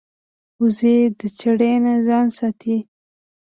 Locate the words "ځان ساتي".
2.07-2.77